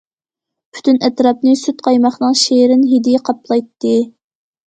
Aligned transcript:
پۈتۈن 0.75 0.95
ئەتراپنى 1.07 1.53
سۈت 1.65 1.83
قايماقنىڭ 1.89 2.39
شېرىن 2.43 2.87
ھىدى 2.93 3.15
قاپلايتتى. 3.29 3.95